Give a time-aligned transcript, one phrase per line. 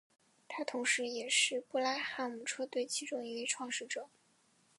[0.47, 4.09] 他同时也是布拉汉姆车队其中一位创始者。